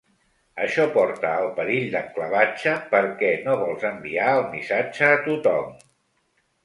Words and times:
Això 0.67 0.85
porta 0.93 1.33
al 1.41 1.49
perill 1.59 1.85
d’enclavatge, 1.95 2.73
perquè 2.95 3.31
no 3.49 3.59
vols 3.65 3.87
enviar 3.93 4.27
el 4.39 4.43
missatge 4.55 5.11
a 5.11 5.25
tothom. 5.29 5.71